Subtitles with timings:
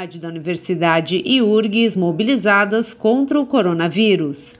[0.00, 4.58] Rádio da Universidade e URGS mobilizadas contra o coronavírus.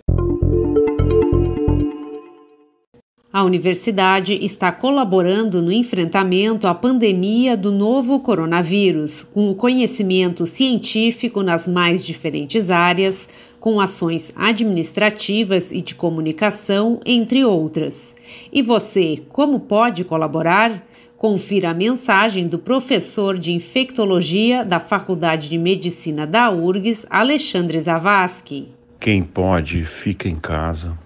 [3.33, 11.43] A universidade está colaborando no enfrentamento à pandemia do novo coronavírus, com o conhecimento científico
[11.43, 13.27] nas mais diferentes áreas,
[13.59, 18.15] com ações administrativas e de comunicação, entre outras.
[18.53, 20.87] E você, como pode colaborar?
[21.21, 28.73] Confira a mensagem do professor de infectologia da Faculdade de Medicina da URGS, Alexandre Zavascki.
[28.99, 30.99] Quem pode, fica em casa.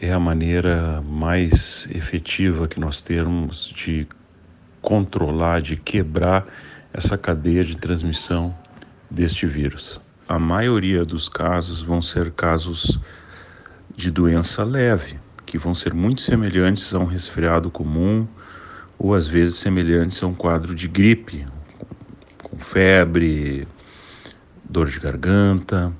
[0.00, 4.04] É a maneira mais efetiva que nós temos de
[4.82, 6.44] controlar, de quebrar
[6.92, 8.52] essa cadeia de transmissão
[9.08, 10.00] deste vírus.
[10.26, 12.98] A maioria dos casos vão ser casos
[13.94, 18.26] de doença leve, que vão ser muito semelhantes a um resfriado comum
[19.04, 21.46] ou às vezes semelhantes a um quadro de gripe,
[22.42, 23.68] com febre,
[24.64, 25.92] dor de garganta,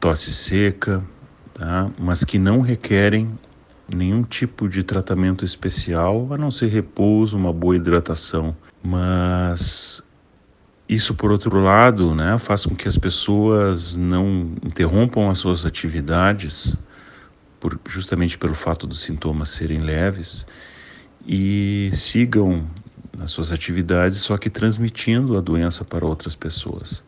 [0.00, 1.04] tosse seca,
[1.52, 1.90] tá?
[1.98, 3.38] mas que não requerem
[3.86, 8.56] nenhum tipo de tratamento especial, a não ser repouso, uma boa hidratação.
[8.82, 10.02] Mas
[10.88, 16.74] isso, por outro lado, né, faz com que as pessoas não interrompam as suas atividades,
[17.60, 20.46] por, justamente pelo fato dos sintomas serem leves,
[21.26, 22.66] e sigam
[23.16, 27.02] nas suas atividades, só que transmitindo a doença para outras pessoas.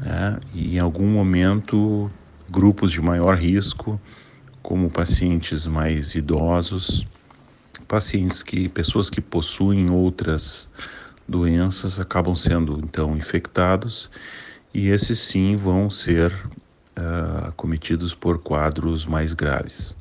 [0.00, 0.40] Né?
[0.52, 2.10] E em algum momento,
[2.50, 4.00] grupos de maior risco,
[4.62, 7.06] como pacientes mais idosos,
[7.86, 10.68] pacientes que, pessoas que possuem outras
[11.28, 14.10] doenças, acabam sendo então infectados
[14.74, 16.32] e esses sim vão ser
[16.96, 19.94] uh, acometidos por quadros mais graves.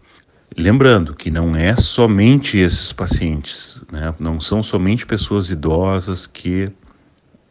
[0.57, 4.13] Lembrando que não é somente esses pacientes, né?
[4.19, 6.65] não são somente pessoas idosas que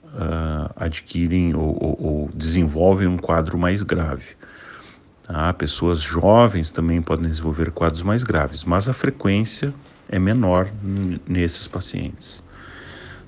[0.04, 4.36] uh, adquirem ou, ou, ou, desenvolvem um quadro mais grave.
[5.22, 5.52] Tá?
[5.52, 9.72] Pessoas jovens também podem desenvolver quadros mais graves, mas a frequência
[10.08, 10.68] é menor
[11.26, 12.42] nesses pacientes.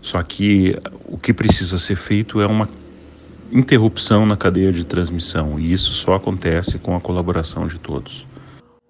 [0.02, 2.68] Só que o que precisa ser feito é uma
[3.52, 8.26] interrupção na cadeia de transmissão, e isso só acontece com a colaboração de todos.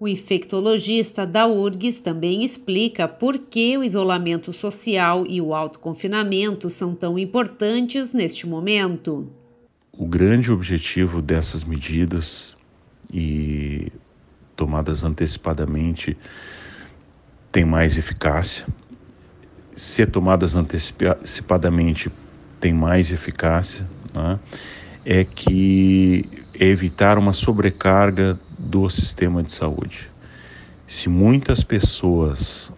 [0.01, 6.95] O infectologista da URGS também explica por que o isolamento social e o autoconfinamento são
[6.95, 9.31] tão importantes neste momento.
[9.93, 12.55] O grande objetivo dessas medidas
[13.13, 13.91] e
[14.55, 16.17] tomadas antecipadamente
[17.51, 18.65] tem mais eficácia.
[19.75, 22.11] Ser tomadas antecipadamente
[22.59, 24.39] tem mais eficácia, né?
[25.05, 30.09] é que é evitar uma sobrecarga do sistema de saúde.
[30.85, 32.71] Se muitas pessoas,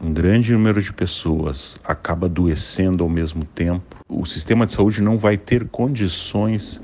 [0.00, 5.16] um grande número de pessoas, acaba adoecendo ao mesmo tempo, o sistema de saúde não
[5.16, 6.80] vai ter condições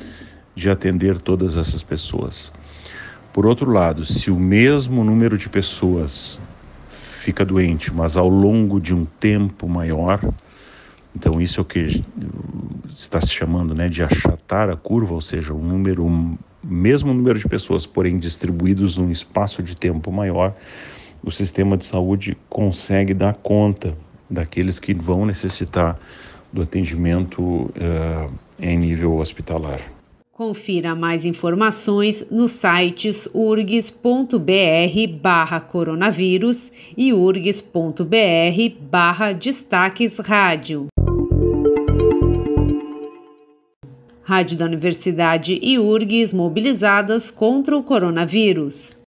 [0.55, 2.53] de atender todas essas pessoas.
[3.33, 6.39] Por outro lado, se o mesmo número de pessoas
[6.91, 10.21] fica doente, mas ao longo de um tempo maior,
[11.17, 12.05] então isso é o que
[12.89, 17.49] está se chamando né, de achatar a curva, ou seja, um número mesmo número de
[17.49, 20.55] pessoas, porém distribuídos num espaço de tempo maior,
[21.25, 23.97] o sistema de saúde consegue dar conta
[24.29, 25.99] daqueles que vão necessitar
[26.53, 29.81] do atendimento uh, em nível hospitalar.
[30.33, 34.41] Confira mais informações nos sites urgs.br
[35.21, 38.07] barra coronavírus e urgs.br
[38.91, 40.87] barra destaques rádio.
[44.25, 49.02] Rádio da Universidade e URGS mobilizadas contra o coronavírus.